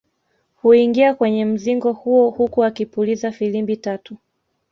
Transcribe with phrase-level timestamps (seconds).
[0.55, 4.17] Huingia kwenye mzingo huo huku akipuliza filimbi tatu